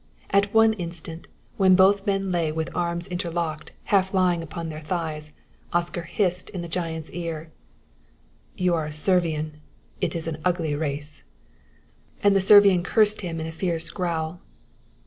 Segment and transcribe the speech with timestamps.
[0.31, 1.27] At one instant,
[1.57, 5.31] when both men lay with arms interlocked, half lying on their thighs,
[5.73, 7.51] Oscar hissed in the giant's ear:
[8.57, 9.57] "You are a Servian:
[10.01, 11.23] it is an ugly race."
[12.23, 14.39] And the Servian cursed him in a fierce growl.